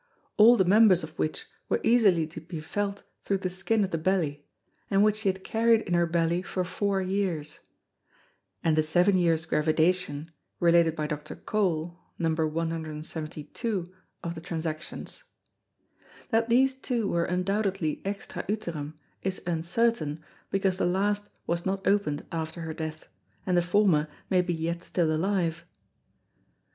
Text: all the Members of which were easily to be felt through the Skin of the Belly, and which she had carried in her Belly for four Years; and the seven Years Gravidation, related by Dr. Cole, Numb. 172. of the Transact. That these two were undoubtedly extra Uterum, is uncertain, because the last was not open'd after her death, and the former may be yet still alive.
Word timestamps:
all 0.35 0.57
the 0.57 0.65
Members 0.65 1.03
of 1.03 1.11
which 1.19 1.45
were 1.69 1.79
easily 1.83 2.25
to 2.25 2.41
be 2.41 2.59
felt 2.59 3.03
through 3.23 3.37
the 3.37 3.51
Skin 3.51 3.83
of 3.83 3.91
the 3.91 3.99
Belly, 3.99 4.47
and 4.89 5.03
which 5.03 5.17
she 5.17 5.29
had 5.29 5.43
carried 5.43 5.81
in 5.81 5.93
her 5.93 6.07
Belly 6.07 6.41
for 6.41 6.63
four 6.65 6.99
Years; 7.03 7.59
and 8.63 8.75
the 8.75 8.81
seven 8.81 9.15
Years 9.15 9.45
Gravidation, 9.45 10.31
related 10.59 10.95
by 10.95 11.05
Dr. 11.05 11.35
Cole, 11.35 11.99
Numb. 12.17 12.35
172. 12.35 13.93
of 14.23 14.33
the 14.33 14.41
Transact. 14.41 15.23
That 16.31 16.49
these 16.49 16.73
two 16.73 17.07
were 17.07 17.25
undoubtedly 17.25 18.01
extra 18.03 18.41
Uterum, 18.49 18.95
is 19.21 19.39
uncertain, 19.45 20.25
because 20.49 20.77
the 20.77 20.87
last 20.87 21.29
was 21.45 21.63
not 21.63 21.85
open'd 21.85 22.25
after 22.31 22.61
her 22.61 22.73
death, 22.73 23.07
and 23.45 23.55
the 23.55 23.61
former 23.61 24.07
may 24.31 24.41
be 24.41 24.55
yet 24.55 24.81
still 24.81 25.15
alive. 25.15 25.63